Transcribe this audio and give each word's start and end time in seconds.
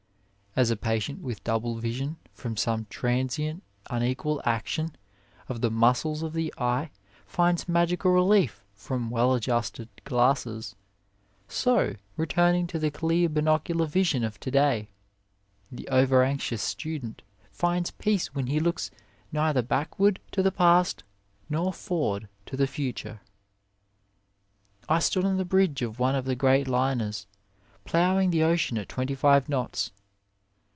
As 0.53 0.69
a 0.69 0.75
patient 0.75 1.19
20 1.19 1.19
OF 1.19 1.23
LIFE 1.23 1.27
with 1.29 1.43
double 1.45 1.75
vision 1.75 2.17
from 2.33 2.57
some 2.57 2.85
transient 2.89 3.63
unequal 3.89 4.41
action 4.43 4.93
of 5.47 5.61
the 5.61 5.71
muscles 5.71 6.23
of 6.23 6.33
the 6.33 6.53
eye 6.57 6.91
finds 7.25 7.69
magical 7.69 8.11
relief 8.11 8.65
from 8.73 9.09
well 9.09 9.33
adjusted 9.33 9.87
glasses, 10.03 10.75
so, 11.47 11.95
returning 12.17 12.67
to 12.67 12.77
the 12.79 12.91
clear 12.91 13.29
bin 13.29 13.47
ocular 13.47 13.85
vision 13.87 14.25
of 14.25 14.41
to 14.41 14.51
day, 14.51 14.89
the 15.71 15.87
over 15.87 16.21
anxious 16.21 16.61
student 16.61 17.21
finds 17.49 17.91
peace 17.91 18.35
when 18.35 18.47
he 18.47 18.59
looks 18.59 18.91
neither 19.31 19.61
back 19.61 19.97
ward 19.97 20.19
to 20.33 20.43
the 20.43 20.51
past 20.51 21.05
nor 21.49 21.71
forward 21.71 22.27
to 22.45 22.57
the 22.57 22.67
future. 22.67 23.21
I 24.89 24.99
stood 24.99 25.23
on 25.23 25.37
the 25.37 25.45
bridge 25.45 25.81
of 25.81 25.97
one 25.97 26.13
of 26.13 26.25
the 26.25 26.35
great 26.35 26.67
liners, 26.67 27.25
ploughing 27.85 28.31
the 28.31 28.43
ocean 28.43 28.77
at 28.77 28.89
25 28.89 29.47
knots. 29.47 29.93